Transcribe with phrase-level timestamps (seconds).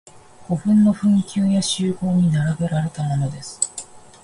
[0.47, 3.59] 古墳の墳丘や周濠に並べられたものです。